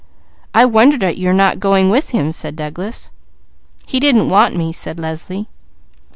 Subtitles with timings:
[0.55, 3.11] "I wondered at you not going with him," said Douglas.
[3.85, 5.47] "He didn't seem to want me," said Leslie.